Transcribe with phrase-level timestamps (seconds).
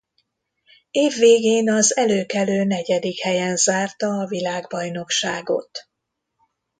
[0.91, 5.87] Év végén az előkelő negyedik helyen zárta a világbajnokságot.